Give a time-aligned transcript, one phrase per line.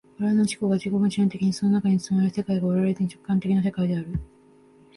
[0.17, 4.07] 我々の自己が自己矛盾的にその中に包まれる世界が我々に直観的な世界である。